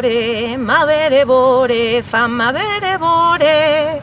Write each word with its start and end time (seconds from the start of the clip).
bore, 0.00 0.56
ma 0.56 0.86
bere 0.86 1.24
bore, 1.24 2.02
famma 2.02 2.52
bere 2.52 2.98
bore. 2.98 4.00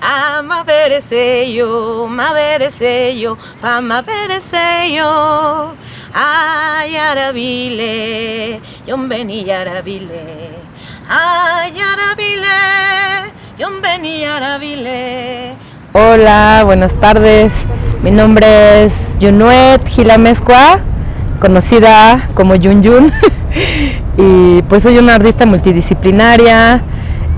Ama 0.00 0.64
bere 0.64 1.00
seyo, 1.00 2.06
ma 2.08 2.32
bere 2.32 2.70
seyo, 2.70 3.36
famma 3.60 4.02
bere 4.02 4.40
seyo. 4.40 5.76
Ay, 6.14 6.96
arabile, 6.96 8.60
yo 8.86 8.96
vení 8.96 9.50
arabile. 9.50 10.24
Ay, 11.08 11.78
arabile, 11.80 13.32
yo 13.58 13.68
vení 13.82 14.24
arabile. 14.24 15.54
Hola, 15.92 16.62
buenas 16.64 16.92
tardes. 17.00 17.52
Mi 18.02 18.10
nombre 18.10 18.84
es 18.86 18.94
Yunuet 19.20 19.86
Gilamescua, 19.86 20.80
conocida 21.40 22.30
como 22.34 22.54
Yun 22.54 22.82
Yun. 22.82 23.12
y 24.20 24.62
pues 24.62 24.82
soy 24.82 24.98
una 24.98 25.14
artista 25.14 25.46
multidisciplinaria. 25.46 26.82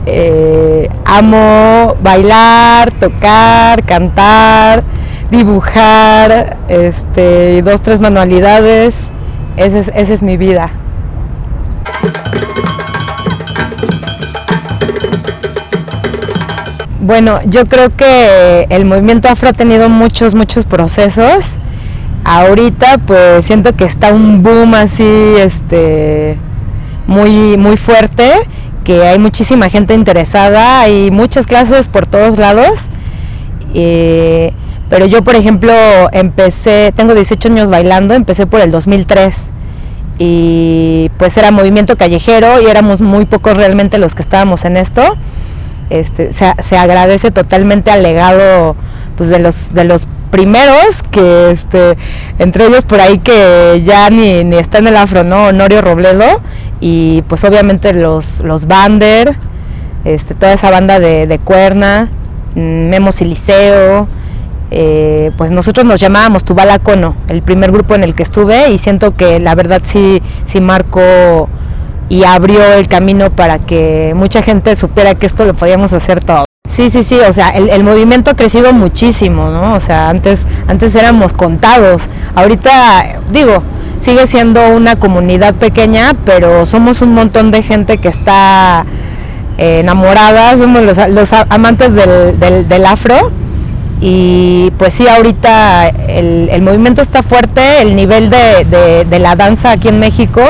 Eh, 0.05 0.89
amo 1.05 1.97
bailar, 2.03 2.91
tocar, 2.99 3.85
cantar, 3.85 4.83
dibujar, 5.31 6.59
este, 6.69 7.63
dos, 7.63 7.81
tres 7.83 8.01
manualidades. 8.01 8.95
Esa 9.57 9.79
es, 9.79 9.89
esa 9.95 10.15
es 10.15 10.23
mi 10.23 10.37
vida. 10.37 10.73
Bueno, 17.01 17.41
yo 17.47 17.67
creo 17.67 17.95
que 17.97 18.67
el 18.71 18.85
movimiento 18.85 19.29
afro 19.29 19.49
ha 19.49 19.53
tenido 19.53 19.89
muchos, 19.89 20.35
muchos 20.35 20.65
procesos. 20.65 21.45
Ahorita 22.25 22.99
pues 23.07 23.45
siento 23.47 23.75
que 23.75 23.85
está 23.85 24.13
un 24.13 24.43
boom 24.43 24.75
así, 24.75 25.35
este, 25.37 26.39
muy, 27.07 27.57
muy 27.57 27.77
fuerte, 27.77 28.33
que 28.85 29.07
hay 29.07 29.19
muchísima 29.19 29.69
gente 29.69 29.95
interesada, 29.95 30.81
hay 30.81 31.11
muchas 31.11 31.47
clases 31.47 31.89
por 31.89 32.07
todos 32.07 32.39
lados. 32.39 32.79
Eh, 33.75 34.53
pero 34.91 35.07
yo, 35.07 35.23
por 35.23 35.35
ejemplo, 35.35 35.73
empecé, 36.13 36.93
tengo 36.95 37.15
18 37.15 37.49
años 37.49 37.69
bailando, 37.69 38.15
empecé 38.15 38.47
por 38.47 38.61
el 38.61 38.71
2003 38.71 39.35
y 40.19 41.11
pues 41.17 41.37
era 41.37 41.51
movimiento 41.51 41.97
callejero 41.97 42.61
y 42.61 42.67
éramos 42.67 43.01
muy 43.01 43.25
pocos 43.25 43.57
realmente 43.57 43.99
los 43.99 44.15
que 44.15 44.23
estábamos 44.23 44.65
en 44.65 44.77
esto. 44.77 45.03
Este, 45.91 46.33
se, 46.33 46.77
agradece 46.77 47.31
totalmente 47.31 47.91
al 47.91 48.03
legado 48.03 48.77
pues, 49.17 49.31
de, 49.31 49.39
los, 49.39 49.75
de 49.75 49.85
los 49.85 50.07
primeros, 50.33 50.97
que 51.13 51.53
este, 51.53 51.97
entre 52.39 52.67
ellos 52.67 52.85
por 52.85 53.01
ahí 53.01 53.19
que 53.19 53.83
ya 53.85 54.09
ni, 54.11 54.43
ni 54.43 54.57
está 54.57 54.79
en 54.79 54.89
el 54.89 54.97
afro, 54.97 55.23
¿no? 55.23 55.47
Honorio 55.49 55.83
Robledo 55.83 56.41
y 56.81 57.23
pues 57.29 57.45
obviamente 57.45 57.93
los, 57.93 58.41
los 58.41 58.67
Bander, 58.67 59.37
este, 60.05 60.35
toda 60.35 60.55
esa 60.55 60.71
banda 60.71 60.99
de, 60.99 61.39
Cuerna, 61.45 62.11
mm, 62.55 62.89
Memo 62.89 63.13
Siliceo, 63.13 64.09
eh, 64.71 65.31
pues 65.37 65.51
nosotros 65.51 65.85
nos 65.85 66.01
llamábamos 66.01 66.45
Tubalacono, 66.45 67.15
el 67.29 67.43
primer 67.43 67.71
grupo 67.71 67.95
en 67.95 68.03
el 68.03 68.15
que 68.15 68.23
estuve 68.23 68.73
y 68.73 68.79
siento 68.79 69.15
que 69.15 69.39
la 69.39 69.55
verdad 69.55 69.83
sí, 69.93 70.23
sí 70.51 70.61
marcó 70.63 71.49
y 72.09 72.25
abrió 72.25 72.65
el 72.75 72.89
camino 72.89 73.31
para 73.31 73.61
que 73.61 74.15
mucha 74.17 74.43
gente 74.43 74.75
supiera 74.77 75.15
que 75.15 75.27
esto 75.27 75.45
lo 75.45 75.55
podíamos 75.55 75.93
hacer 75.93 76.25
todo. 76.25 76.45
Sí, 76.77 76.91
sí, 76.91 77.05
sí, 77.05 77.17
o 77.29 77.33
sea, 77.33 77.51
el, 77.51 77.85
movimiento 77.85 78.31
ha 78.31 78.35
crecido 78.35 78.73
muchísimo, 78.73 79.51
¿no? 79.51 79.75
O 79.75 79.81
sea, 79.81 80.09
antes, 80.09 80.41
antes 80.67 80.95
éramos 80.95 81.33
contados, 81.35 82.03
ahorita, 82.35 83.21
digo, 83.31 83.63
sigue 84.01 84.27
siendo 84.27 84.69
una 84.75 84.97
comunidad 84.97 85.55
pequeña, 85.55 86.13
pero 86.25 86.65
somos 86.65 87.03
un 87.03 87.13
montón 87.13 87.51
de 87.51 87.63
gente 87.63 87.99
que 87.99 88.09
está 88.09 88.87
eh, 89.59 89.81
enamorada, 89.81 90.53
somos 90.57 90.83
los, 90.83 91.29
amantes 91.51 91.93
del, 91.95 92.69
del 92.69 92.87
afro 92.87 93.31
y 94.05 94.73
pues 94.79 94.95
sí, 94.95 95.07
ahorita 95.07 95.87
el, 95.87 96.61
movimiento 96.61 97.03
está 97.03 97.23
fuerte, 97.23 97.83
el 97.83 97.95
nivel 97.95 98.31
de, 98.31 99.07
la 99.21 99.37
danza 99.37 99.71
aquí 99.71 99.87
en 99.87 100.01
México, 100.01 100.43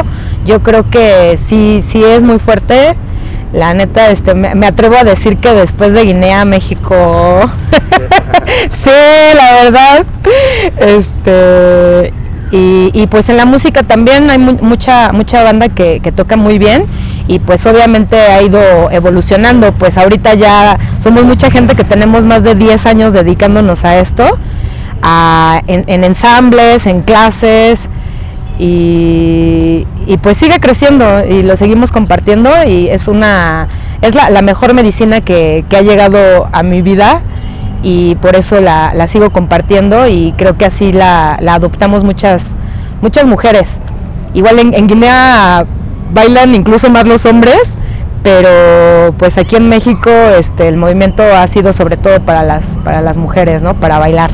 yo 0.46 0.62
creo 0.62 0.88
que 0.88 1.38
sí, 1.48 1.84
sí 1.92 2.02
es 2.02 2.22
muy 2.22 2.38
fuerte. 2.38 2.96
La 3.52 3.74
neta, 3.74 4.10
este, 4.10 4.34
me, 4.34 4.66
atrevo 4.66 4.96
a 4.96 5.04
decir 5.04 5.36
que 5.36 5.52
después 5.52 5.92
de 5.92 6.04
Guinea, 6.04 6.46
México, 6.46 7.50
sí, 8.82 9.36
la 9.36 9.62
verdad, 9.62 10.06
este, 10.78 12.14
y, 12.54 13.06
pues 13.06 13.30
en 13.30 13.38
la 13.38 13.46
música 13.46 13.82
también 13.82 14.28
hay 14.28 14.38
mucha, 14.38 15.10
mucha 15.12 15.42
banda 15.42 15.70
que, 15.70 16.00
toca 16.14 16.36
muy 16.36 16.58
bien 16.58 16.84
y 17.26 17.38
pues 17.38 17.64
obviamente 17.64 18.16
ha 18.16 18.42
ido 18.42 18.90
evolucionando. 18.90 19.72
Pues 19.72 19.96
ahorita 19.96 20.34
ya 20.34 20.78
somos 21.02 21.24
mucha 21.24 21.50
gente 21.50 21.74
que 21.74 21.84
tenemos 21.84 22.24
más 22.24 22.42
de 22.42 22.54
10 22.54 22.84
años 22.84 23.14
dedicándonos 23.14 23.84
a 23.86 23.98
esto, 24.00 24.38
en, 25.66 26.04
ensambles, 26.04 26.84
en 26.84 27.00
clases 27.00 27.80
y, 28.64 29.86
pues 30.22 30.36
sigue 30.38 30.60
creciendo 30.60 31.24
y 31.24 31.42
lo 31.42 31.56
seguimos 31.56 31.90
compartiendo 31.90 32.48
y 32.64 32.88
es 32.88 33.08
una 33.08 33.66
es 34.00 34.14
la, 34.14 34.40
mejor 34.42 34.72
medicina 34.72 35.20
que, 35.20 35.64
ha 35.76 35.80
llegado 35.80 36.48
a 36.52 36.62
mi 36.62 36.80
vida 36.80 37.22
y 37.82 38.14
por 38.16 38.36
eso 38.36 38.60
la, 38.60 39.06
sigo 39.08 39.30
compartiendo 39.30 40.06
y 40.06 40.32
creo 40.36 40.56
que 40.56 40.66
así 40.66 40.92
la, 40.92 41.32
adoptamos 41.48 42.04
muchas, 42.04 42.44
muchas 43.00 43.26
mujeres. 43.26 43.64
Igual 44.32 44.60
en, 44.60 44.86
Guinea 44.86 45.64
bailan 46.12 46.54
incluso 46.54 46.88
más 46.88 47.04
los 47.04 47.26
hombres, 47.26 47.62
pero 48.22 49.12
pues 49.18 49.36
aquí 49.38 49.56
en 49.56 49.68
México 49.68 50.10
este, 50.38 50.68
el 50.68 50.76
movimiento 50.76 51.24
ha 51.24 51.48
sido 51.48 51.72
sobre 51.72 51.96
todo 51.96 52.20
para 52.24 52.44
las, 52.44 52.62
para 52.84 53.02
las 53.02 53.16
mujeres, 53.16 53.60
¿no? 53.60 53.74
Para 53.74 53.98
bailar. 53.98 54.30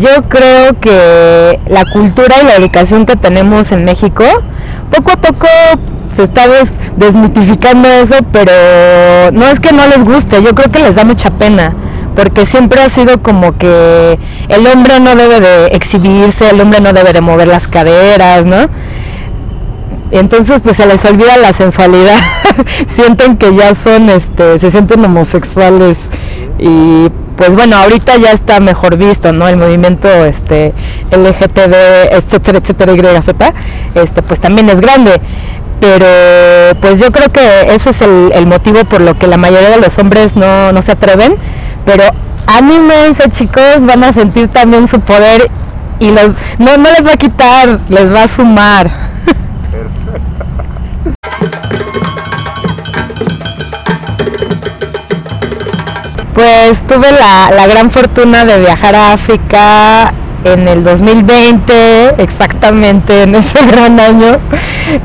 Yo 0.00 0.28
creo 0.30 0.80
que 0.80 1.60
la 1.66 1.84
cultura 1.84 2.36
y 2.40 2.46
la 2.46 2.56
educación 2.56 3.04
que 3.04 3.16
tenemos 3.16 3.70
en 3.70 3.84
México, 3.84 4.24
poco 4.90 5.10
a 5.10 5.16
poco 5.16 5.46
se 6.10 6.22
está 6.22 6.44
desmitificando 6.96 7.86
eso, 7.86 8.14
pero 8.32 8.50
no 9.32 9.44
es 9.46 9.60
que 9.60 9.72
no 9.72 9.86
les 9.86 10.02
guste, 10.02 10.42
yo 10.42 10.54
creo 10.54 10.72
que 10.72 10.78
les 10.78 10.94
da 10.94 11.04
mucha 11.04 11.28
pena, 11.30 11.74
porque 12.16 12.46
siempre 12.46 12.80
ha 12.80 12.88
sido 12.88 13.22
como 13.22 13.58
que 13.58 14.18
el 14.48 14.66
hombre 14.66 15.00
no 15.00 15.14
debe 15.14 15.38
de 15.38 15.66
exhibirse, 15.66 16.48
el 16.48 16.62
hombre 16.62 16.80
no 16.80 16.94
debe 16.94 17.12
de 17.12 17.20
mover 17.20 17.48
las 17.48 17.68
caderas, 17.68 18.46
¿no? 18.46 18.70
Entonces 20.12 20.62
pues 20.62 20.78
se 20.78 20.86
les 20.86 21.04
olvida 21.04 21.36
la 21.36 21.52
sensualidad, 21.52 22.18
sienten 22.88 23.36
que 23.36 23.54
ya 23.54 23.74
son, 23.74 24.08
este, 24.08 24.58
se 24.58 24.70
sienten 24.70 25.04
homosexuales 25.04 25.98
y 26.58 27.10
pues 27.40 27.54
bueno, 27.54 27.74
ahorita 27.76 28.18
ya 28.18 28.32
está 28.32 28.60
mejor 28.60 28.98
visto, 28.98 29.32
¿no? 29.32 29.48
El 29.48 29.56
movimiento 29.56 30.08
este 30.26 30.74
LGTB, 31.10 32.12
etcétera, 32.12 32.58
etcétera, 32.58 32.92
Y, 33.94 33.98
este, 33.98 34.20
pues 34.20 34.40
también 34.40 34.68
es 34.68 34.78
grande 34.78 35.18
pero 35.80 36.78
pues 36.82 36.98
yo 36.98 37.10
creo 37.10 37.32
que 37.32 37.74
ese 37.74 37.88
es 37.88 38.02
el, 38.02 38.46
motivo 38.46 38.84
por 38.84 39.00
lo 39.00 39.18
que 39.18 39.26
la 39.26 39.38
mayoría 39.38 39.70
de 39.70 39.78
los 39.78 39.96
hombres 39.96 40.36
no, 40.36 40.82
se 40.82 40.92
atreven, 40.92 41.36
pero 41.86 42.04
anímense 42.46 43.30
chicos, 43.30 43.86
van 43.86 44.04
a 44.04 44.12
sentir 44.12 44.48
también 44.48 44.86
su 44.86 45.00
poder 45.00 45.50
y 45.98 46.10
no, 46.10 46.20
no 46.58 46.90
les 46.90 47.06
va 47.06 47.12
a 47.14 47.16
quitar, 47.16 47.80
les 47.88 48.12
va 48.12 48.24
a 48.24 48.28
sumar. 48.28 48.90
Pues 56.40 56.82
tuve 56.86 57.12
la, 57.12 57.50
la 57.54 57.66
gran 57.66 57.90
fortuna 57.90 58.46
de 58.46 58.60
viajar 58.60 58.94
a 58.96 59.12
África 59.12 60.10
en 60.44 60.68
el 60.68 60.82
2020, 60.82 62.14
exactamente 62.16 63.24
en 63.24 63.34
ese 63.34 63.62
gran 63.70 64.00
año. 64.00 64.38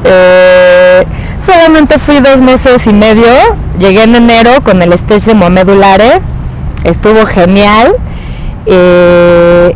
Eh, 0.06 1.04
solamente 1.46 2.00
fui 2.00 2.22
dos 2.22 2.40
meses 2.40 2.88
y 2.88 2.94
medio, 2.94 3.28
llegué 3.78 4.04
en 4.04 4.16
enero 4.16 4.64
con 4.64 4.82
el 4.82 4.94
stage 4.94 5.26
de 5.26 5.34
Mohamed 5.34 5.68
Ulare, 5.68 6.22
estuvo 6.86 7.26
genial. 7.26 7.96
Eh, 8.66 9.76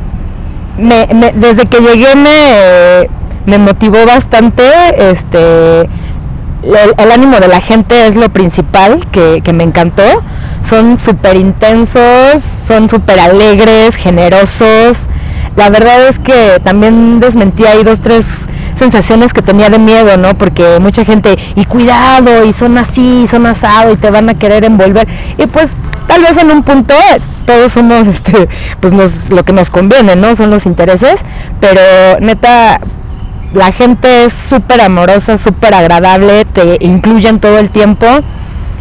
desde 0.77 1.65
que 1.65 1.81
llegué 1.81 2.15
me, 2.15 3.09
me 3.45 3.57
motivó 3.57 4.05
bastante, 4.05 4.63
este, 5.11 5.89
el, 6.63 7.11
ánimo 7.11 7.39
de 7.39 7.47
la 7.47 7.61
gente 7.61 8.07
es 8.07 8.15
lo 8.15 8.29
principal 8.29 9.07
que, 9.11 9.41
que 9.43 9.53
me 9.53 9.63
encantó. 9.63 10.03
Son 10.69 10.99
súper 10.99 11.37
intensos, 11.37 12.43
son 12.67 12.89
súper 12.89 13.19
alegres, 13.19 13.95
generosos, 13.95 14.99
la 15.55 15.69
verdad 15.69 16.07
es 16.07 16.19
que 16.19 16.59
también 16.63 17.19
desmentí 17.19 17.65
ahí 17.65 17.83
dos, 17.83 17.99
tres 17.99 18.25
sensaciones 18.77 19.33
que 19.33 19.41
tenía 19.41 19.69
de 19.69 19.79
miedo, 19.79 20.15
¿no? 20.15 20.37
Porque 20.37 20.79
mucha 20.79 21.03
gente, 21.03 21.37
y 21.55 21.65
cuidado, 21.65 22.45
y 22.45 22.53
son 22.53 22.77
así, 22.77 23.23
y 23.23 23.27
son 23.27 23.45
asado, 23.45 23.91
y 23.91 23.97
te 23.97 24.09
van 24.09 24.29
a 24.29 24.35
querer 24.35 24.63
envolver. 24.63 25.07
Y 25.37 25.47
pues 25.47 25.71
tal 26.07 26.21
vez 26.21 26.37
en 26.37 26.51
un 26.51 26.63
punto 26.63 26.95
todos 27.45 27.73
somos 27.73 28.07
este 28.13 28.47
pues 28.79 28.93
lo 29.29 29.43
que 29.43 29.53
nos 29.53 29.69
conviene 29.69 30.15
no 30.15 30.35
son 30.35 30.49
los 30.49 30.65
intereses 30.65 31.21
pero 31.59 32.19
neta 32.19 32.79
la 33.53 33.71
gente 33.71 34.25
es 34.25 34.33
súper 34.33 34.81
amorosa 34.81 35.37
súper 35.37 35.73
agradable 35.73 36.45
te 36.45 36.77
incluyen 36.81 37.39
todo 37.39 37.57
el 37.57 37.69
tiempo. 37.69 38.05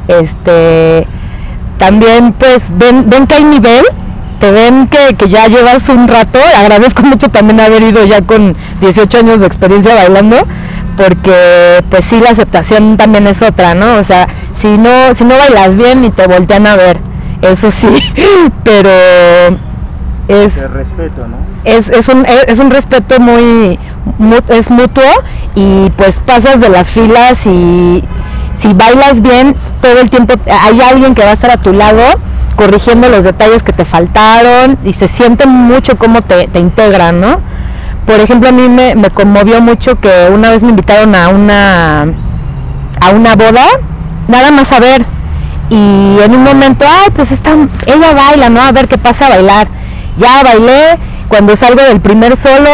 Este 0.09 1.07
también 1.79 2.33
pues 2.33 2.65
ven 2.71 3.09
ven 3.09 3.27
que 3.27 3.35
hay 3.35 3.45
nivel 3.45 3.85
te 4.41 4.51
ven 4.53 4.87
que, 4.87 5.17
que, 5.17 5.29
ya 5.29 5.49
llevas 5.49 5.89
un 5.89 6.07
rato, 6.07 6.39
agradezco 6.57 7.03
mucho 7.03 7.29
también 7.29 7.61
haber 7.61 7.83
ido 7.83 8.05
ya 8.05 8.21
con 8.23 8.57
18 8.81 9.19
años 9.19 9.41
de 9.41 9.47
experiencia 9.47 9.97
bailando, 9.97 10.37
porque 10.97 11.83
pues 11.91 12.05
sí 12.05 12.21
la 12.21 12.31
aceptación 12.31 12.97
también 12.97 13.27
es 13.27 13.43
otra, 13.43 13.75
¿no? 13.75 13.97
O 13.97 14.05
sea, 14.05 14.29
si 14.55 14.79
no, 14.79 15.13
si 15.17 15.25
no 15.25 15.37
bailas 15.37 15.77
bien 15.77 16.03
ni 16.03 16.11
te 16.11 16.27
voltean 16.29 16.69
a 16.69 16.77
ver, 16.77 17.01
eso 17.43 17.71
sí, 17.71 17.89
pero 18.65 18.91
es 20.29 20.71
respeto, 20.71 21.27
¿no? 21.27 21.39
Es, 21.65 21.89
es, 21.89 22.09
un, 22.09 22.25
es 22.27 22.59
un 22.59 22.71
respeto 22.71 23.19
muy, 23.19 23.79
es 24.49 24.71
mutuo 24.71 25.05
y 25.55 25.91
pues 25.97 26.17
pasas 26.27 26.61
de 26.61 26.69
las 26.69 26.89
filas 26.89 27.47
y 27.47 28.05
si 28.55 28.73
bailas 28.75 29.23
bien 29.23 29.57
todo 29.81 30.01
el 30.01 30.11
tiempo 30.11 30.35
hay 30.47 30.81
alguien 30.81 31.15
que 31.15 31.23
va 31.23 31.31
a 31.31 31.33
estar 31.33 31.51
a 31.51 31.57
tu 31.57 31.73
lado 31.73 32.03
corrigiendo 32.57 33.09
los 33.09 33.25
detalles 33.25 33.63
que 33.63 33.73
te 33.73 33.85
faltaron 33.85 34.79
y 34.85 34.93
se 34.93 35.09
siente 35.09 35.47
mucho 35.47 35.97
cómo 35.97 36.23
te, 36.23 36.49
te 36.49 36.59
integran, 36.59 37.21
¿no? 37.21 37.41
Por 38.05 38.21
ejemplo, 38.21 38.49
a 38.49 38.53
mí 38.53 38.69
me, 38.69 38.95
me, 38.95 39.11
conmovió 39.11 39.61
mucho 39.61 40.01
que 40.01 40.11
una 40.33 40.51
vez 40.51 40.63
me 40.63 40.71
invitaron 40.71 41.15
a 41.15 41.29
una, 41.29 42.03
a 42.03 43.11
una 43.15 43.37
boda, 43.37 43.67
nada 44.29 44.51
más 44.51 44.73
a 44.73 44.81
ver, 44.81 45.05
y 45.71 46.19
en 46.25 46.35
un 46.35 46.43
momento, 46.43 46.85
ay, 46.89 47.11
pues 47.15 47.31
está, 47.31 47.53
ella 47.87 48.15
baila, 48.15 48.49
¿no? 48.49 48.61
A 48.61 48.73
ver 48.73 48.89
qué 48.89 48.97
pasa 48.97 49.27
a 49.27 49.31
bailar. 49.31 49.69
Ya 50.19 50.43
bailé, 50.43 50.99
cuando 51.29 51.57
salgo 51.57 51.83
del 51.83 52.01
primer 52.01 52.37
solo, 52.37 52.71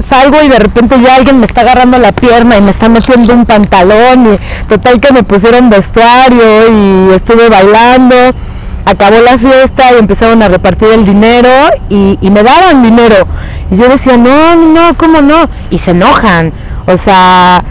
salgo 0.00 0.42
y 0.42 0.48
de 0.48 0.58
repente 0.58 0.96
ya 1.00 1.16
alguien 1.16 1.40
me 1.40 1.46
está 1.46 1.62
agarrando 1.62 1.98
la 1.98 2.12
pierna 2.12 2.56
y 2.56 2.62
me 2.62 2.70
está 2.70 2.88
metiendo 2.88 3.32
un 3.32 3.46
pantalón 3.46 4.34
y 4.34 4.66
total 4.68 5.00
que 5.00 5.12
me 5.12 5.22
pusieron 5.22 5.70
vestuario 5.70 6.68
y 6.70 7.14
estuve 7.14 7.48
bailando 7.48 8.34
acabó 8.84 9.20
la 9.20 9.38
fiesta 9.38 9.92
y 9.94 9.98
empezaron 9.98 10.42
a 10.42 10.48
repartir 10.48 10.88
el 10.88 11.04
dinero 11.04 11.48
y, 11.88 12.18
me 12.30 12.42
daban 12.42 12.82
dinero. 12.82 13.26
Y 13.70 13.76
yo 13.76 13.88
decía, 13.88 14.16
no, 14.16 14.56
no, 14.56 14.96
¿cómo 14.96 15.22
no? 15.22 15.48
Y 15.70 15.78
se 15.78 15.92
enojan, 15.92 16.52
o 16.86 16.96
sea, 16.96 17.64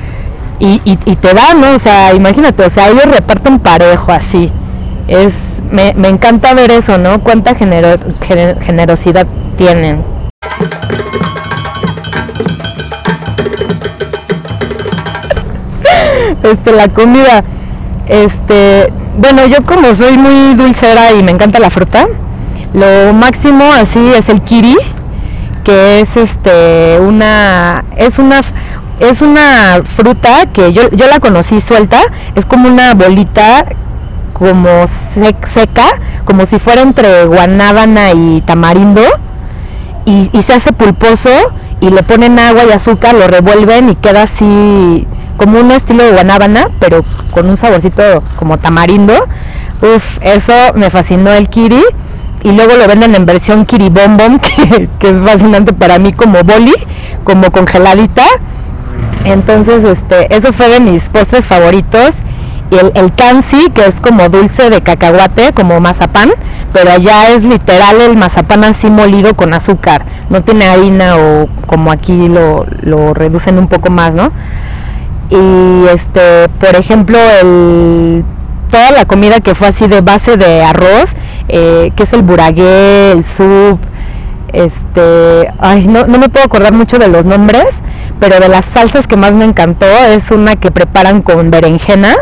y, 0.60 0.96
te 0.96 1.34
dan, 1.34 1.62
¿no? 1.62 1.74
O 1.74 1.80
sea, 1.80 2.14
imagínate, 2.14 2.64
o 2.64 2.70
sea, 2.70 2.90
ellos 2.90 3.06
reparten 3.06 3.60
parejo 3.60 4.12
así. 4.12 4.52
Es, 5.08 5.62
me, 5.70 5.94
me 5.96 6.08
encanta 6.08 6.54
ver 6.54 6.72
eso, 6.72 6.98
¿no? 6.98 7.22
Cuánta 7.24 7.56
generosidad 7.56 9.28
tienen. 9.58 10.04
Este, 16.44 16.74
la 16.74 16.90
comida, 16.90 17.42
este, 18.08 18.92
bueno, 19.18 19.46
yo 19.46 19.66
como 19.66 19.94
soy 19.94 20.18
muy 20.18 20.56
dulcera 20.56 21.14
y 21.14 21.24
me 21.24 21.32
encanta 21.32 21.58
la 21.60 21.70
fruta, 21.70 22.08
lo 22.74 23.14
máximo 23.14 23.64
así 23.72 24.12
es 24.14 24.28
el 24.28 24.42
kiri, 24.42 24.76
que 25.64 26.02
es 26.02 26.18
este 26.18 27.00
una 27.00 27.86
es 27.96 28.20
una 28.20 28.42
es 29.00 29.22
una 29.22 29.82
fruta 29.86 30.48
que 30.52 30.74
yo, 30.74 30.90
yo 30.92 31.08
la 31.08 31.20
conocí 31.20 31.62
suelta, 31.62 32.02
es 32.36 32.46
como 32.46 32.68
una 32.68 32.94
bolita 32.94 33.66
como 34.34 34.86
seca, 34.88 35.86
como 36.26 36.46
si 36.46 36.60
fuera 36.60 36.82
entre 36.82 37.26
guanábana 37.26 38.12
y 38.12 38.42
tamarindo, 38.42 39.02
y, 40.06 40.30
se 40.42 40.54
hace 40.54 40.74
pulposo 40.74 41.30
y 41.80 41.90
le 41.90 42.04
ponen 42.04 42.38
agua 42.40 42.64
y 42.68 42.72
azúcar, 42.72 43.16
lo 43.16 43.28
revuelven 43.28 43.90
y 43.90 43.96
queda 43.96 44.24
así 44.24 45.08
como 45.38 45.60
un 45.60 45.72
estilo 45.72 46.04
de 46.04 46.12
guanábana, 46.12 46.70
pero 46.80 47.04
con 47.32 47.50
un 47.50 47.58
saborcito 47.58 48.24
como 48.36 48.58
tamarindo. 48.58 49.14
Uf, 49.82 50.18
eso 50.22 50.54
me 50.76 50.90
fascinó 50.90 51.32
el 51.32 51.50
kiri. 51.50 51.84
Y 52.44 52.52
luego 52.52 52.76
lo 52.76 52.88
venden 52.88 53.16
en 53.16 53.26
versión 53.26 53.66
kiri 53.66 53.90
bom 53.90 54.18
bom, 54.18 54.40
que, 54.68 54.90
que 55.00 55.10
es 55.10 55.16
fascinante 55.26 55.72
para 55.72 55.98
mí 55.98 56.12
como 56.12 56.44
boli, 56.44 56.74
como 57.24 57.52
congeladita. 57.52 58.24
Entonces, 59.26 59.86
este, 59.86 60.36
eso 60.36 60.52
fue 60.52 60.68
de 60.68 60.80
mis 60.80 61.08
postres 61.10 61.46
favoritos. 61.46 62.24
Y 62.74 62.78
el, 62.78 62.92
el 62.96 63.14
que 63.14 63.86
es 63.86 64.00
como 64.02 64.30
dulce 64.30 64.70
de 64.70 64.82
cacahuate, 64.82 65.54
como 65.54 65.80
mazapán, 65.80 66.32
pero 66.72 66.92
allá 66.92 67.30
es 67.30 67.44
literal 67.44 68.02
el 68.02 68.18
mazapán 68.18 68.64
así 68.64 68.90
molido 68.90 69.36
con 69.36 69.54
azúcar. 69.54 70.06
No 70.30 70.44
tiene 70.44 70.66
harina 70.66 71.18
o 71.18 71.48
como 71.68 71.92
aquí 71.92 72.28
lo, 72.28 72.66
lo 72.82 73.14
reducen 73.14 73.60
un 73.60 73.68
poco 73.68 73.92
más, 73.92 74.16
¿no? 74.16 74.32
y 75.34 75.88
este 75.88 76.48
por 76.60 76.76
ejemplo 76.76 77.18
el 77.42 78.24
toda 78.70 78.92
la 78.92 79.06
comida 79.06 79.40
que 79.40 79.56
fue 79.56 79.68
así 79.68 79.88
de 79.88 80.02
base 80.02 80.38
de 80.38 80.62
arroz 80.62 81.14
eh, 81.48 81.92
que 81.96 82.04
es 82.04 82.14
el 82.14 82.22
buragué 82.22 83.12
el 83.12 83.24
soup 83.24 83.80
este 84.52 85.48
ay 85.58 85.88
no, 85.88 86.06
no 86.06 86.20
me 86.20 86.30
puedo 86.30 86.46
acordar 86.46 86.74
mucho 86.74 87.00
de 87.00 87.08
los 87.08 87.26
nombres 87.26 87.82
pero 88.20 88.40
de 88.40 88.48
las 88.48 88.66
salsas 88.66 89.08
que 89.08 89.18
más 89.18 89.32
me 89.34 89.46
encantó 89.46 89.88
es 89.88 90.30
una 90.30 90.56
que 90.56 90.72
preparan 90.72 91.22
con 91.24 91.50
berenjena 91.50 92.16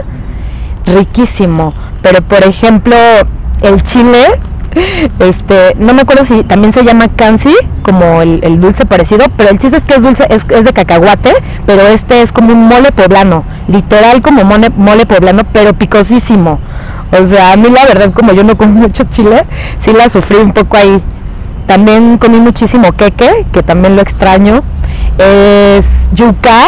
riquísimo 0.85 1.73
pero 2.01 2.21
por 2.21 2.43
ejemplo 2.43 2.95
el 3.61 3.81
chile 3.83 4.39
este, 5.19 5.75
no 5.77 5.93
me 5.93 6.01
acuerdo 6.01 6.25
si 6.25 6.43
también 6.43 6.71
se 6.71 6.83
llama 6.83 7.07
kansi, 7.09 7.53
como 7.81 8.21
el, 8.21 8.61
dulce 8.61 8.85
parecido, 8.85 9.25
pero 9.35 9.49
el 9.49 9.59
chiste 9.59 9.77
es 9.77 9.85
que 9.85 9.95
es 9.95 10.03
dulce, 10.03 10.25
es, 10.29 10.47
de 10.47 10.73
cacahuate, 10.73 11.33
pero 11.65 11.81
este 11.87 12.21
es 12.21 12.31
como 12.31 12.53
un 12.53 12.67
mole 12.67 12.91
poblano, 12.91 13.43
literal 13.67 14.21
como 14.21 14.43
mole, 14.43 14.69
mole 14.69 15.05
poblano, 15.05 15.43
pero 15.51 15.73
picosísimo. 15.73 16.59
O 17.11 17.25
sea, 17.25 17.51
a 17.51 17.57
mí 17.57 17.69
la 17.69 17.85
verdad, 17.85 18.13
como 18.13 18.31
yo 18.31 18.43
no 18.43 18.55
como 18.55 18.73
mucho 18.73 19.03
chile, 19.03 19.45
sí 19.79 19.91
la 19.91 20.09
sufrí 20.09 20.37
un 20.37 20.53
poco 20.53 20.77
ahí. 20.77 21.01
También 21.67 22.17
comí 22.17 22.39
muchísimo 22.39 22.93
queque, 22.93 23.45
que 23.51 23.63
también 23.63 23.95
lo 23.95 24.01
extraño. 24.01 24.63
Es 25.17 26.09
yuca 26.13 26.67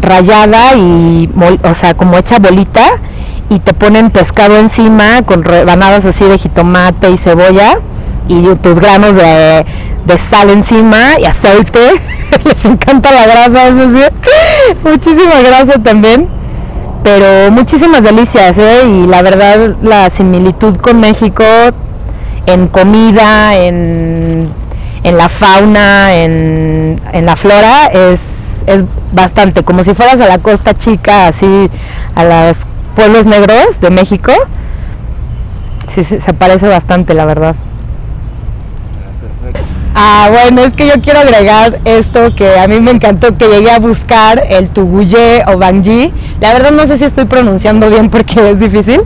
rayada 0.00 0.74
y, 0.76 1.28
o 1.62 1.74
sea, 1.74 1.94
como 1.94 2.16
hecha 2.16 2.38
bolita 2.38 3.00
y 3.50 3.58
te 3.58 3.74
ponen 3.74 4.10
pescado 4.10 4.56
encima 4.58 5.22
con 5.26 5.44
rebanadas 5.44 6.06
así 6.06 6.24
de 6.24 6.38
jitomate 6.38 7.10
y 7.10 7.16
cebolla 7.16 7.78
y 8.28 8.42
tus 8.56 8.78
granos 8.78 9.16
de, 9.16 9.64
sal 10.18 10.50
encima 10.50 11.18
y 11.20 11.24
aceite. 11.24 12.00
Les 12.44 12.64
encanta 12.64 13.10
la 13.10 13.26
grasa, 13.26 13.68
eso 13.68 13.90
sí. 13.90 14.04
Muchísima 14.88 15.40
grasa 15.44 15.82
también. 15.82 16.28
Pero 17.02 17.50
muchísimas 17.50 18.02
delicias, 18.02 18.56
¿eh? 18.58 18.82
Y 18.86 19.06
la 19.06 19.22
verdad, 19.22 19.76
la 19.82 20.10
similitud 20.10 20.76
con 20.76 21.00
México 21.00 21.42
en 22.46 22.68
comida, 22.68 23.56
en, 23.56 24.50
en 25.02 25.16
la 25.16 25.28
fauna, 25.28 26.14
en, 26.14 27.00
en 27.12 27.26
la 27.26 27.36
flora, 27.36 27.86
es, 27.86 28.62
es 28.66 28.84
bastante. 29.12 29.64
Como 29.64 29.82
si 29.82 29.94
fueras 29.94 30.20
a 30.20 30.28
la 30.28 30.38
costa 30.38 30.76
chica, 30.76 31.28
así, 31.28 31.70
a 32.14 32.24
las 32.24 32.66
pueblos 32.94 33.26
negros 33.26 33.80
de 33.80 33.90
México, 33.90 34.32
sí, 35.86 36.04
se 36.04 36.34
parece 36.34 36.68
bastante, 36.68 37.14
la 37.14 37.24
verdad. 37.24 37.56
Ah, 39.94 40.28
bueno, 40.30 40.62
es 40.62 40.72
que 40.74 40.86
yo 40.86 40.94
quiero 41.02 41.18
agregar 41.18 41.80
esto 41.84 42.34
que 42.34 42.58
a 42.58 42.68
mí 42.68 42.78
me 42.78 42.92
encantó, 42.92 43.36
que 43.36 43.48
llegué 43.48 43.72
a 43.72 43.80
buscar 43.80 44.46
el 44.48 44.68
tuguye 44.68 45.42
o 45.48 45.58
bangui. 45.58 46.12
La 46.40 46.52
verdad 46.52 46.70
no 46.70 46.86
sé 46.86 46.96
si 46.98 47.04
estoy 47.04 47.24
pronunciando 47.24 47.90
bien 47.90 48.08
porque 48.08 48.50
es 48.50 48.60
difícil, 48.60 49.02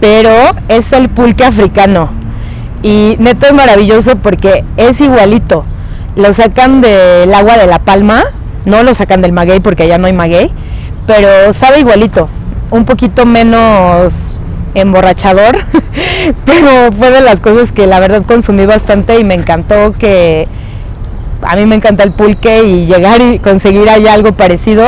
pero 0.00 0.30
es 0.68 0.92
el 0.92 1.08
pulque 1.08 1.44
africano. 1.44 2.10
Y 2.82 3.16
neto 3.18 3.46
es 3.46 3.54
maravilloso 3.54 4.16
porque 4.16 4.64
es 4.76 5.00
igualito. 5.00 5.64
Lo 6.14 6.32
sacan 6.32 6.80
del 6.80 7.34
agua 7.34 7.56
de 7.56 7.66
la 7.66 7.80
palma, 7.80 8.22
no 8.66 8.84
lo 8.84 8.94
sacan 8.94 9.20
del 9.20 9.32
maguey 9.32 9.58
porque 9.58 9.82
allá 9.82 9.98
no 9.98 10.06
hay 10.06 10.12
maguey, 10.12 10.52
pero 11.06 11.52
sabe 11.54 11.80
igualito 11.80 12.28
un 12.70 12.84
poquito 12.84 13.26
menos 13.26 14.12
emborrachador, 14.74 15.64
pero 16.44 16.92
fue 16.98 17.10
de 17.10 17.20
las 17.20 17.40
cosas 17.40 17.72
que 17.72 17.86
la 17.86 18.00
verdad 18.00 18.22
consumí 18.26 18.66
bastante 18.66 19.18
y 19.18 19.24
me 19.24 19.34
encantó 19.34 19.92
que 19.92 20.48
a 21.42 21.56
mí 21.56 21.66
me 21.66 21.76
encanta 21.76 22.04
el 22.04 22.12
pulque 22.12 22.64
y 22.64 22.86
llegar 22.86 23.20
y 23.20 23.38
conseguir 23.38 23.88
allá 23.88 24.14
algo 24.14 24.32
parecido, 24.32 24.84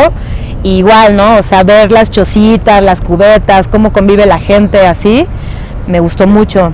igual, 0.63 1.17
¿no? 1.17 1.37
O 1.37 1.43
sea, 1.43 1.63
ver 1.63 1.93
las 1.93 2.11
chocitas, 2.11 2.83
las 2.83 3.01
cubetas, 3.01 3.69
cómo 3.69 3.93
convive 3.93 4.27
la 4.27 4.39
gente 4.39 4.87
así, 4.87 5.27
me 5.87 6.01
gustó 6.01 6.27
mucho. 6.27 6.73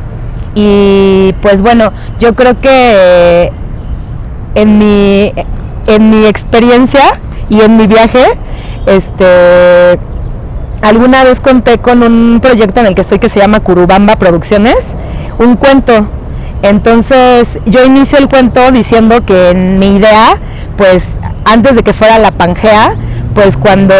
Y 0.54 1.34
pues 1.42 1.60
bueno, 1.60 1.92
yo 2.18 2.34
creo 2.34 2.60
que 2.60 3.52
en 4.54 4.78
mi, 4.78 5.32
en 5.86 6.10
mi 6.10 6.26
experiencia 6.26 7.02
y 7.48 7.60
en 7.60 7.76
mi 7.76 7.86
viaje, 7.86 8.24
este 8.86 9.98
Alguna 10.82 11.22
vez 11.22 11.38
conté 11.38 11.78
con 11.78 12.02
un 12.02 12.40
proyecto 12.40 12.80
en 12.80 12.86
el 12.86 12.94
que 12.96 13.02
estoy 13.02 13.20
que 13.20 13.28
se 13.28 13.38
llama 13.38 13.60
Curubamba 13.60 14.16
Producciones, 14.16 14.78
un 15.38 15.54
cuento. 15.54 16.08
Entonces 16.62 17.60
yo 17.66 17.84
inicio 17.84 18.18
el 18.18 18.28
cuento 18.28 18.72
diciendo 18.72 19.24
que 19.24 19.50
en 19.50 19.78
mi 19.78 19.96
idea, 19.96 20.38
pues 20.76 21.04
antes 21.44 21.76
de 21.76 21.84
que 21.84 21.92
fuera 21.92 22.18
la 22.18 22.32
Pangea, 22.32 22.96
pues 23.32 23.56
cuando 23.56 23.94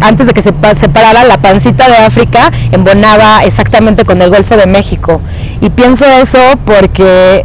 antes 0.00 0.26
de 0.26 0.32
que 0.32 0.40
se 0.40 0.54
separara 0.80 1.24
la 1.24 1.42
pancita 1.42 1.86
de 1.88 1.96
África 1.96 2.50
embonaba 2.72 3.44
exactamente 3.44 4.06
con 4.06 4.22
el 4.22 4.30
Golfo 4.30 4.56
de 4.56 4.66
México. 4.66 5.20
Y 5.60 5.68
pienso 5.68 6.06
eso 6.06 6.38
porque 6.64 7.44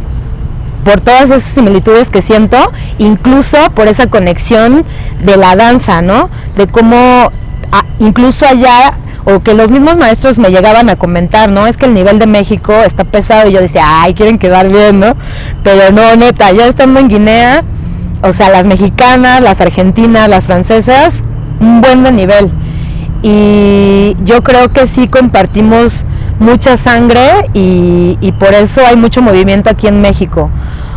por 0.86 1.02
todas 1.02 1.24
esas 1.24 1.42
similitudes 1.54 2.08
que 2.08 2.22
siento, 2.22 2.72
incluso 2.96 3.58
por 3.74 3.88
esa 3.88 4.06
conexión 4.06 4.86
de 5.22 5.36
la 5.36 5.54
danza, 5.54 6.00
¿no? 6.00 6.30
De 6.56 6.66
cómo 6.66 7.30
incluso 7.98 8.46
allá 8.46 8.98
o 9.24 9.40
que 9.40 9.54
los 9.54 9.70
mismos 9.70 9.96
maestros 9.96 10.38
me 10.38 10.50
llegaban 10.50 10.90
a 10.90 10.96
comentar, 10.96 11.48
¿no? 11.48 11.66
Es 11.66 11.76
que 11.76 11.86
el 11.86 11.94
nivel 11.94 12.18
de 12.18 12.26
México 12.26 12.74
está 12.86 13.04
pesado 13.04 13.48
y 13.48 13.52
yo 13.52 13.60
decía, 13.60 14.02
ay, 14.02 14.14
quieren 14.14 14.38
quedar 14.38 14.68
bien, 14.68 15.00
¿no? 15.00 15.14
Pero 15.62 15.90
no, 15.92 16.14
neta, 16.16 16.52
ya 16.52 16.66
estando 16.66 17.00
en 17.00 17.08
Guinea, 17.08 17.64
o 18.22 18.32
sea, 18.34 18.50
las 18.50 18.64
mexicanas, 18.64 19.40
las 19.40 19.60
argentinas, 19.60 20.28
las 20.28 20.44
francesas, 20.44 21.14
un 21.60 21.80
buen 21.80 22.02
nivel. 22.14 22.52
Y 23.22 24.14
yo 24.24 24.42
creo 24.42 24.70
que 24.72 24.86
sí 24.86 25.08
compartimos 25.08 25.92
mucha 26.38 26.76
sangre 26.76 27.48
y, 27.54 28.34
por 28.38 28.52
eso 28.52 28.82
hay 28.86 28.96
mucho 28.96 29.22
movimiento 29.22 29.70
aquí 29.70 29.86
en 29.86 30.02
México. 30.02 30.50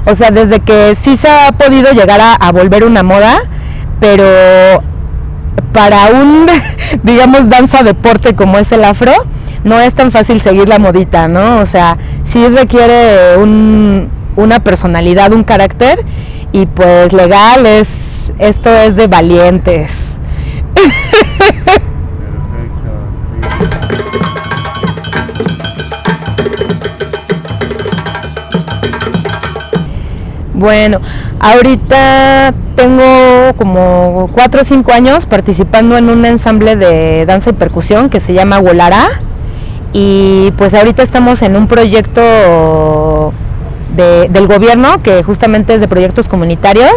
O 0.05 0.15
sea, 0.15 0.31
desde 0.31 0.60
que 0.60 0.98
sí 1.01 1.15
se 1.15 1.29
ha 1.29 1.51
podido 1.53 1.91
llegar 1.93 2.19
a 2.38 2.51
volver 2.51 2.84
una 2.84 3.03
moda, 3.03 3.39
pero 4.01 4.25
para 5.77 6.07
un, 6.07 6.48
digamos, 7.03 7.48
danza 7.51 7.84
deporte 7.84 8.34
como 8.34 8.57
es 8.57 8.72
el 8.72 8.84
afro, 8.84 9.12
no 9.63 9.79
es 9.79 9.93
tan 9.93 10.12
fácil 10.12 10.41
seguir 10.41 10.67
la 10.67 10.79
modita, 10.79 11.27
¿no? 11.27 11.60
O 11.60 11.67
sea, 11.67 12.00
sí 12.34 12.48
requiere 12.48 13.38
un, 13.38 14.10
una 14.36 14.60
personalidad, 14.60 15.31
un 15.34 15.43
carácter 15.43 16.03
y 16.51 16.65
pues 16.65 17.13
legal 17.13 17.67
es, 17.67 17.89
esto 18.39 18.75
es 18.75 18.96
de 18.96 19.05
valientes. 19.05 19.91
Bueno, 30.57 31.00
ahorita 31.39 32.53
tengo 32.75 33.53
como 33.58 34.29
4 34.34 34.62
o 34.62 34.63
5 34.63 34.94
años 34.94 35.25
participando 35.25 35.98
en 35.98 36.10
un 36.10 36.25
ensamble 36.25 36.75
de 36.75 37.25
danza 37.25 37.50
y 37.50 37.53
percusión 37.53 38.10
que 38.10 38.20
se 38.20 38.34
llama 38.34 38.60
Wolará. 38.60 39.22
Y 39.94 40.51
pues 40.58 40.74
ahorita 40.74 41.01
estamos 41.01 41.41
en 41.41 41.56
un 41.56 41.67
proyecto 41.67 43.34
del 43.96 44.48
gobierno, 44.48 45.01
que 45.01 45.24
justamente 45.24 45.74
es 45.74 45.82
de 45.82 45.88
proyectos 45.88 46.27
comunitarios, 46.27 46.94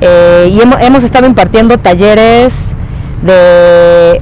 eh, 0.00 0.50
y 0.50 0.60
hemos, 0.60 1.04
estado 1.04 1.26
impartiendo 1.26 1.78
talleres 1.78 2.54
de 3.22 4.20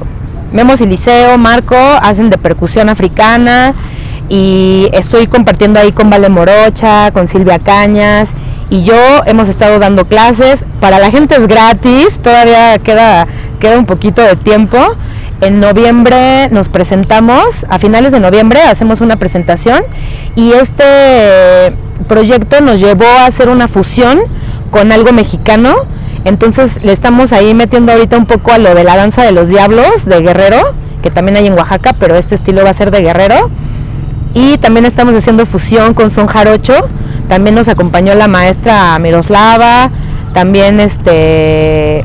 Memos 0.53 0.81
y 0.81 0.87
Liceo, 0.87 1.39
Marco, 1.39 1.77
hacen 1.77 2.29
de 2.31 2.37
percusión 2.37 2.89
africana, 2.89 3.75
y 4.29 4.89
estoy 4.93 5.29
compartiendo 5.29 5.79
ahí 5.79 5.93
con 5.93 6.11
Vale 6.11 6.29
Morocha, 6.29 7.13
con 7.13 7.29
Silvia 7.29 7.61
Cañas, 7.61 8.33
y 8.71 8.85
yo 8.85 8.97
hemos 9.27 9.49
estado 9.49 9.79
dando 9.79 10.07
clases. 10.07 10.61
Para 10.81 10.99
la 10.99 11.11
gente 11.11 11.35
es 11.35 11.47
gratis, 11.47 12.19
todavía 12.23 12.79
queda, 12.79 13.27
queda 13.59 13.79
un 13.79 13.85
poquito 13.85 14.23
de 14.23 14.37
tiempo. 14.37 14.79
En 15.41 15.59
noviembre 15.59 16.49
nos 16.51 16.69
presentamos, 16.69 17.45
a 17.69 17.79
finales 17.79 18.13
de 18.13 18.21
noviembre 18.21 18.61
hacemos 18.63 19.01
una 19.01 19.17
presentación 19.17 19.83
y 20.37 20.53
este 20.53 21.75
proyecto 22.09 22.61
nos 22.61 22.79
llevó 22.79 23.07
a 23.07 23.27
hacer 23.27 23.49
una 23.49 23.67
fusión 23.67 24.21
con 24.71 24.93
algo 24.93 25.13
mexicano. 25.13 25.75
Entonces 26.25 26.83
le 26.85 26.93
estamos 26.93 27.33
ahí 27.33 27.55
metiendo 27.55 27.93
ahorita 27.93 28.19
un 28.19 28.27
poco 28.27 28.53
a 28.53 28.59
lo 28.59 28.75
de 28.75 28.85
la 28.85 28.97
danza 28.97 29.25
de 29.25 29.33
los 29.33 29.49
diablos 29.49 30.05
de 30.05 30.21
Guerrero, 30.21 30.75
que 31.03 31.11
también 31.11 31.39
hay 31.39 31.47
en 31.47 31.55
Oaxaca, 31.55 31.95
pero 31.99 32.17
este 32.17 32.35
estilo 32.35 32.63
va 32.63 32.71
a 32.71 32.75
ser 32.75 32.91
de 32.91 33.01
Guerrero. 33.01 33.51
Y 34.35 34.59
también 34.59 34.85
estamos 34.85 35.15
haciendo 35.15 35.47
fusión 35.47 35.95
con 35.95 36.11
son 36.11 36.27
jarocho. 36.27 36.89
También 37.31 37.55
nos 37.55 37.69
acompañó 37.69 38.15
la 38.15 38.27
maestra 38.27 38.99
Miroslava. 38.99 39.91
También 40.35 40.81
este 40.81 42.05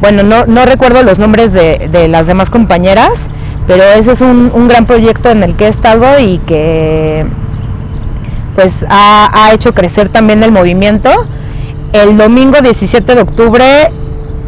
bueno, 0.00 0.22
no, 0.22 0.46
no 0.46 0.64
recuerdo 0.64 1.02
los 1.02 1.18
nombres 1.18 1.52
de, 1.52 1.88
de, 1.90 2.08
las 2.08 2.26
demás 2.26 2.48
compañeras, 2.48 3.28
pero 3.66 3.82
ese 3.84 4.12
es 4.12 4.20
un, 4.20 4.50
un 4.54 4.68
gran 4.68 4.86
proyecto 4.86 5.30
en 5.30 5.42
el 5.42 5.56
que 5.56 5.66
he 5.66 5.68
estado 5.68 6.18
y 6.18 6.38
que 6.38 7.24
pues 8.54 8.84
ha, 8.88 9.50
hecho 9.52 9.74
crecer 9.74 10.08
también 10.08 10.42
el 10.44 10.52
movimiento. 10.52 11.10
El 11.92 12.16
domingo 12.16 12.60
17 12.60 13.14
de 13.14 13.20
octubre, 13.20 13.64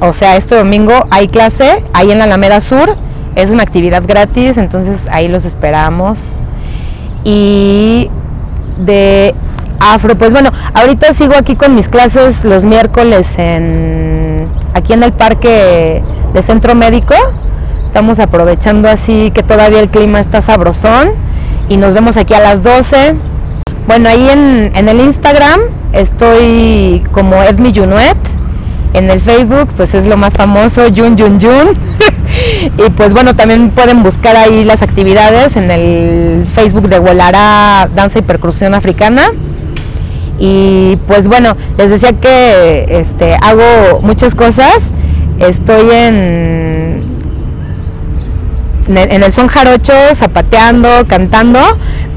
o 0.00 0.12
sea, 0.12 0.36
este 0.36 0.56
domingo 0.56 0.92
hay 1.10 1.28
clase 1.28 1.84
ahí 1.92 2.12
en 2.12 2.18
la 2.18 2.24
Alameda 2.24 2.60
Sur. 2.60 2.96
Es 3.34 3.50
una 3.50 3.64
actividad 3.64 4.04
gratis, 4.06 4.56
entonces 4.58 5.00
ahí 5.10 5.26
los 5.26 5.44
esperamos. 5.44 6.20
Y 7.24 8.10
de 8.78 9.34
afro, 9.92 10.16
pues 10.16 10.32
bueno, 10.32 10.50
ahorita 10.74 11.12
sigo 11.14 11.34
aquí 11.36 11.56
con 11.56 11.74
mis 11.74 11.88
clases 11.88 12.44
los 12.44 12.64
miércoles 12.64 13.26
en 13.36 14.48
aquí 14.74 14.92
en 14.92 15.02
el 15.02 15.12
parque 15.12 16.02
de 16.32 16.42
Centro 16.42 16.74
Médico. 16.74 17.14
Estamos 17.86 18.18
aprovechando 18.18 18.88
así 18.88 19.30
que 19.30 19.42
todavía 19.42 19.80
el 19.80 19.88
clima 19.88 20.20
está 20.20 20.42
sabrosón 20.42 21.12
y 21.68 21.76
nos 21.76 21.94
vemos 21.94 22.16
aquí 22.16 22.34
a 22.34 22.40
las 22.40 22.62
12 22.62 23.14
bueno, 23.86 24.08
ahí 24.08 24.28
en, 24.30 24.88
el 24.88 25.00
Instagram 25.00 25.60
estoy 25.92 27.04
como 27.12 27.42
Edmi 27.42 27.72
Junuet. 27.74 28.16
En 28.94 29.10
el 29.10 29.20
Facebook, 29.20 29.68
pues 29.76 29.92
es 29.92 30.06
lo 30.06 30.16
más 30.16 30.32
famoso, 30.32 30.82
Jun 30.94 31.18
Jun 31.18 31.40
Jun. 31.40 31.76
y 32.78 32.90
pues 32.90 33.12
bueno, 33.12 33.36
también 33.36 33.70
pueden 33.70 34.02
buscar 34.02 34.36
ahí 34.36 34.64
las 34.64 34.82
actividades 34.82 35.56
en 35.56 35.70
el 35.70 36.46
Facebook 36.54 36.88
de 36.88 36.98
Huelara 36.98 37.90
Danza 37.94 38.20
y 38.20 38.22
Percusión 38.22 38.72
Africana. 38.72 39.26
Y 40.38 40.96
pues 41.06 41.28
bueno, 41.28 41.56
les 41.78 41.90
decía 41.90 42.12
que 42.12 42.86
este, 42.88 43.34
hago 43.34 44.00
muchas 44.02 44.34
cosas. 44.34 44.78
Estoy 45.38 45.90
en, 45.90 47.20
en 48.88 49.22
el 49.22 49.32
son 49.32 49.48
jarocho, 49.48 49.92
zapateando, 50.14 51.06
cantando, 51.06 51.60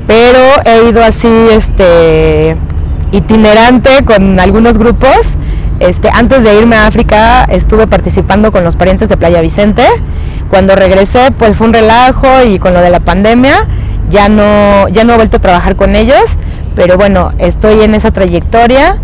pero 0.08 0.40
he 0.66 0.90
ido 0.90 1.04
así 1.04 1.28
este 1.52 2.58
itinerante 3.12 4.04
con 4.06 4.40
algunos 4.40 4.78
grupos. 4.78 5.20
Este, 5.80 6.10
antes 6.12 6.44
de 6.44 6.56
irme 6.60 6.76
a 6.76 6.88
África 6.88 7.44
estuve 7.44 7.86
participando 7.86 8.52
con 8.52 8.64
los 8.64 8.76
parientes 8.76 9.10
de 9.10 9.18
Playa 9.18 9.42
Vicente. 9.42 9.84
Cuando 10.50 10.76
regresé 10.76 11.32
pues 11.38 11.56
fue 11.56 11.68
un 11.68 11.74
relajo 11.74 12.28
y 12.46 12.58
con 12.58 12.74
lo 12.74 12.82
de 12.82 12.90
la 12.90 13.00
pandemia 13.00 13.68
ya 14.10 14.30
no, 14.30 14.88
ya 14.90 15.04
no 15.04 15.14
he 15.14 15.16
vuelto 15.16 15.38
a 15.38 15.42
trabajar 15.42 15.76
con 15.76 15.96
ellos, 15.96 16.24
pero 16.76 16.98
bueno, 16.98 17.32
estoy 17.38 17.82
en 17.82 17.96
esa 17.96 18.12
trayectoria. 18.12 18.98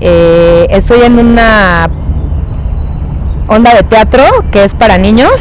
Eh, 0.00 0.66
estoy 0.70 1.02
en 1.02 1.18
una 1.18 1.90
onda 3.48 3.74
de 3.74 3.82
teatro 3.82 4.22
que 4.52 4.64
es 4.64 4.74
para 4.74 4.98
niños 4.98 5.34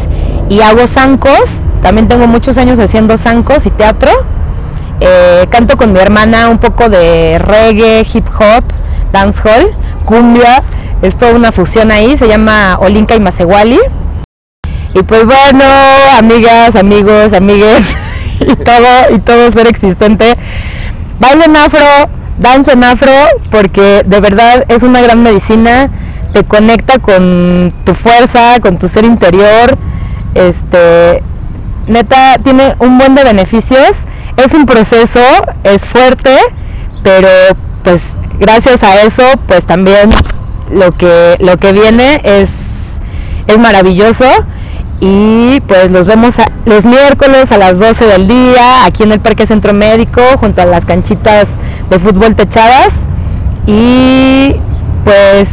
y 0.50 0.62
hago 0.62 0.88
zancos. 0.88 1.46
También 1.82 2.08
tengo 2.08 2.28
muchos 2.28 2.58
años 2.58 2.80
haciendo 2.80 3.18
zancos 3.18 3.66
y 3.66 3.70
teatro 3.70 4.12
eh, 5.00 5.46
canto 5.52 5.78
con 5.78 5.94
mi 5.94 6.00
hermana 6.00 6.50
un 6.50 6.58
poco 6.58 6.90
de 6.90 7.38
reggae, 7.38 8.06
hip 8.12 8.26
hop, 8.40 8.64
dancehall, 9.12 9.76
cumbia. 10.06 10.64
Es 11.02 11.16
toda 11.18 11.34
una 11.34 11.52
fusión 11.52 11.92
ahí, 11.92 12.18
se 12.18 12.28
llama 12.28 12.78
Olinka 12.80 13.16
y 13.16 13.20
Masewali. 13.20 13.80
Y 14.94 15.04
pues 15.04 15.26
bueno, 15.26 15.66
amigas, 16.18 16.76
amigos, 16.76 17.34
amigues 17.34 17.96
y 18.48 18.56
todo, 18.56 19.16
y 19.16 19.20
todo 19.20 19.52
ser 19.52 19.68
existente. 19.68 20.36
Bailo 21.20 21.46
en 21.46 21.56
afro, 21.56 21.86
danzo 22.38 22.72
en 22.72 22.84
afro, 22.84 23.14
porque 23.50 24.04
de 24.06 24.20
verdad 24.20 24.66
es 24.68 24.84
una 24.84 25.02
gran 25.02 25.24
medicina, 25.24 25.90
te 26.34 26.44
conecta 26.44 27.00
con 27.00 27.74
tu 27.84 27.94
fuerza, 27.94 28.60
con 28.62 28.78
tu 28.78 28.88
ser 28.88 29.06
interior. 29.06 29.78
Este, 30.36 31.24
neta, 31.88 32.38
tiene 32.44 32.76
un 32.80 32.98
buen 32.98 33.16
de 33.16 33.24
beneficios 33.24 34.06
es 34.38 34.54
un 34.54 34.66
proceso, 34.66 35.20
es 35.64 35.84
fuerte, 35.84 36.38
pero 37.04 37.28
pues 37.84 38.02
gracias 38.40 38.84
a 38.84 39.02
eso 39.02 39.24
pues 39.48 39.66
también 39.66 40.12
lo 40.72 40.96
que, 40.96 41.36
lo 41.40 41.58
que 41.58 41.72
viene 41.74 42.22
es, 42.24 42.52
es 43.48 43.58
maravilloso 43.58 44.26
y 45.00 45.62
pues 45.68 45.92
los 45.92 46.08
vemos 46.08 46.36
los 46.66 46.86
miércoles 46.86 47.52
a 47.52 47.58
las 47.58 47.78
12 47.78 48.06
del 48.06 48.28
día 48.28 48.86
aquí 48.86 49.04
en 49.04 49.12
el 49.12 49.20
Parque 49.20 49.46
Centro 49.46 49.74
Médico 49.74 50.22
junto 50.40 50.62
a 50.62 50.66
las 50.66 50.86
canchitas 50.86 51.58
de 51.90 52.00
fútbol 52.00 52.36
techadas. 52.36 53.08
Y 53.68 54.56
pues 55.04 55.50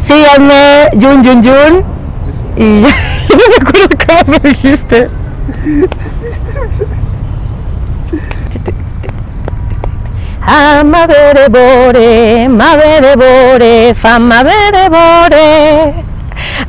síganme 0.00 0.90
Jun 0.92 1.24
Jun 1.24 1.42
Jun. 1.42 1.84
Y 2.56 2.82
no 2.82 2.88
me 3.48 3.56
acuerdo 3.60 3.88
cómo 4.06 4.32
me 4.32 4.50
dijiste. 4.50 5.08
Bere 12.76 13.16
bore, 13.16 13.94
fama 13.94 14.42
bore. 14.42 16.17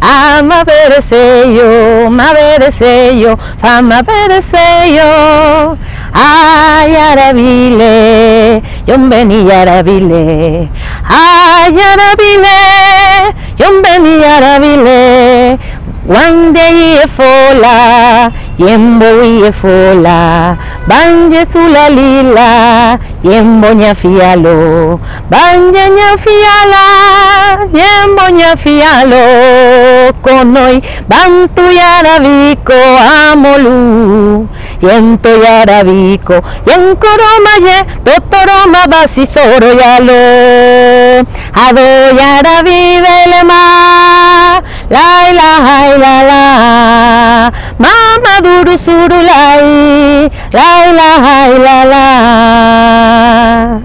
Ama 0.01 0.63
seyo, 1.09 2.09
ma 2.09 2.31
seyo, 2.71 3.37
fama 3.61 4.01
seyo. 4.41 5.77
Ay, 6.13 6.95
arabile, 6.95 8.61
yon 8.87 9.09
beni 9.09 9.51
arabile. 9.51 10.69
Ay, 11.03 11.75
arabile, 11.75 12.59
yon 13.59 13.81
beni 13.83 14.23
arabile. 14.23 15.59
Wande 16.07 16.65
ye 16.73 17.05
fola, 17.15 18.31
ye 18.59 19.51
fola, 19.51 20.57
banje 20.87 21.45
sula 21.45 21.89
lila, 21.89 22.99
yembo 23.23 23.73
nya 23.73 23.95
fialo, 23.95 24.99
banje 25.29 25.89
nya 25.89 26.17
fiala, 26.17 26.85
yembo 27.71 28.29
nya 28.35 28.55
fialo, 28.57 30.13
konoi, 30.21 30.81
bantu 31.07 31.71
yarabiko 31.71 32.73
amolu, 33.31 34.47
yento 34.81 35.29
yarabiko, 35.29 36.41
yenkoroma 36.65 37.53
ye, 37.65 37.77
totoroma 38.05 38.87
basi 38.91 39.27
soro 39.33 39.71
yalo, 39.81 40.21
ado 41.65 41.87
yarabibelema, 42.19 43.61
la 44.89 45.31
la 45.39 45.51
la 45.97 46.15
la 46.29 47.51
mama 47.77 48.33
duru 48.41 48.77
suru 48.77 49.19
lai. 49.29 50.29
La 50.51 50.91
la 50.91 51.47
la 51.65 51.83
la 51.85 53.79